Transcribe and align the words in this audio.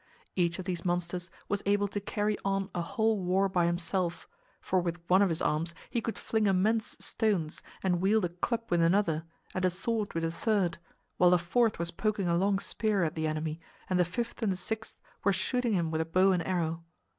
Each 0.35 0.57
of 0.57 0.65
these 0.65 0.83
monsters 0.83 1.29
was 1.47 1.61
able 1.67 1.87
to 1.89 1.99
carry 1.99 2.35
on 2.43 2.71
a 2.73 2.81
whole 2.81 3.19
war 3.19 3.47
by 3.47 3.67
himself, 3.67 4.27
for 4.59 4.81
with 4.81 4.99
one 5.07 5.21
of 5.21 5.29
his 5.29 5.43
arms 5.43 5.75
he 5.91 6.01
could 6.01 6.17
fling 6.17 6.47
immense 6.47 6.97
stones 6.99 7.61
and 7.83 8.01
wield 8.01 8.25
a 8.25 8.29
club 8.29 8.63
with 8.71 8.81
another 8.81 9.25
and 9.53 9.63
a 9.63 9.69
sword 9.69 10.15
with 10.15 10.23
a 10.23 10.31
third, 10.31 10.79
while 11.17 11.35
a 11.35 11.37
fourth 11.37 11.77
was 11.77 11.91
poking 11.91 12.27
a 12.27 12.35
long 12.35 12.57
spear 12.57 13.03
at 13.03 13.13
the 13.13 13.27
enemy 13.27 13.61
and 13.91 13.99
the 13.99 14.03
fifth 14.03 14.41
and 14.41 14.57
sixth 14.57 14.99
were 15.23 15.31
shooting 15.31 15.73
him 15.73 15.91
with 15.91 16.01
a 16.01 16.05
bow 16.05 16.31
and 16.31 16.47
arrow. 16.47 16.83